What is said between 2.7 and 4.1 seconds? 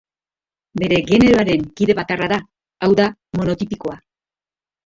hau da, monotipikoa.